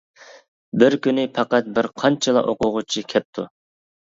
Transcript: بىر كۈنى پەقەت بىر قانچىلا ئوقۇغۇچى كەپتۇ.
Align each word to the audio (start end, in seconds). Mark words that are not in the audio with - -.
بىر 0.83 0.95
كۈنى 1.03 1.25
پەقەت 1.35 1.69
بىر 1.75 1.91
قانچىلا 2.05 2.43
ئوقۇغۇچى 2.49 3.07
كەپتۇ. 3.15 3.47